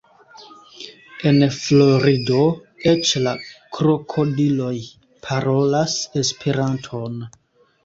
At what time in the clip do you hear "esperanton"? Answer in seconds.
6.25-7.25